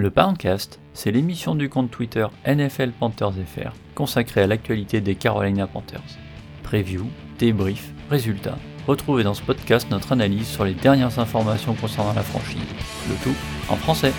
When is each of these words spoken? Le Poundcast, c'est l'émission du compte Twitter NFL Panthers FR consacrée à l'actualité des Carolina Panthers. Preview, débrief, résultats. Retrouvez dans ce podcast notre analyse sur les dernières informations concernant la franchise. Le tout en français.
Le 0.00 0.10
Poundcast, 0.10 0.78
c'est 0.94 1.10
l'émission 1.10 1.56
du 1.56 1.68
compte 1.68 1.90
Twitter 1.90 2.24
NFL 2.46 2.92
Panthers 2.92 3.32
FR 3.32 3.72
consacrée 3.96 4.42
à 4.42 4.46
l'actualité 4.46 5.00
des 5.00 5.16
Carolina 5.16 5.66
Panthers. 5.66 6.20
Preview, 6.62 7.04
débrief, 7.36 7.90
résultats. 8.08 8.58
Retrouvez 8.86 9.24
dans 9.24 9.34
ce 9.34 9.42
podcast 9.42 9.90
notre 9.90 10.12
analyse 10.12 10.46
sur 10.46 10.64
les 10.64 10.74
dernières 10.74 11.18
informations 11.18 11.74
concernant 11.74 12.12
la 12.12 12.22
franchise. 12.22 12.62
Le 13.08 13.16
tout 13.24 13.36
en 13.68 13.74
français. 13.74 14.12